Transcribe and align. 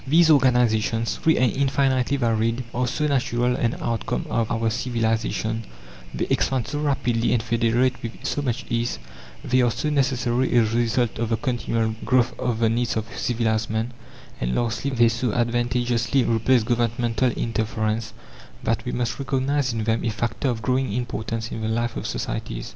These 0.07 0.31
organizations, 0.31 1.17
free 1.17 1.37
and 1.37 1.55
infinitely 1.55 2.17
varied, 2.17 2.63
are 2.73 2.87
so 2.87 3.05
natural 3.05 3.55
an 3.55 3.75
outcome 3.79 4.25
of 4.31 4.49
our 4.51 4.71
civilization; 4.71 5.63
they 6.11 6.25
expand 6.31 6.67
so 6.67 6.79
rapidly 6.79 7.33
and 7.33 7.43
federate 7.43 8.01
with 8.01 8.13
so 8.23 8.41
much 8.41 8.65
ease; 8.67 8.97
they 9.45 9.61
are 9.61 9.69
so 9.69 9.91
necessary 9.91 10.57
a 10.57 10.63
result 10.63 11.19
of 11.19 11.29
the 11.29 11.37
continual 11.37 11.93
growth 12.03 12.33
of 12.39 12.57
the 12.57 12.67
needs 12.69 12.97
of 12.97 13.15
civilized 13.15 13.69
man; 13.69 13.93
and 14.39 14.55
lastly, 14.55 14.89
they 14.89 15.07
so 15.07 15.33
advantageously 15.33 16.23
replace 16.23 16.63
governmental 16.63 17.29
interference, 17.33 18.11
that 18.63 18.83
we 18.85 18.91
must 18.91 19.19
recognize 19.19 19.71
in 19.71 19.83
them 19.83 20.03
a 20.03 20.09
factor 20.09 20.49
of 20.49 20.63
growing 20.63 20.91
importance 20.93 21.51
in 21.51 21.61
the 21.61 21.67
life 21.69 21.95
of 21.95 22.07
societies. 22.07 22.69